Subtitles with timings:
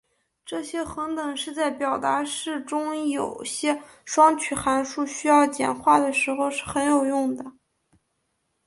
[0.47, 7.45] 这些恒等式在表达式中有些双曲函数需要简化的时候是很有用的。